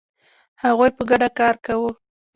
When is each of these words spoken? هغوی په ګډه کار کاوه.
هغوی 0.63 0.89
په 0.97 1.03
ګډه 1.09 1.29
کار 1.39 1.55
کاوه. 1.65 1.91